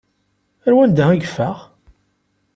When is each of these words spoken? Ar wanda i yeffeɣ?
Ar 0.65 0.73
wanda 0.75 1.05
i 1.11 1.17
yeffeɣ? 1.17 1.57